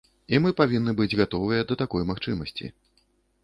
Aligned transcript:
І 0.35 0.37
мы 0.45 0.53
павінны 0.61 0.95
быць 1.03 1.17
гатовыя 1.21 1.69
да 1.73 1.79
такой 1.85 2.09
магчымасці. 2.13 2.65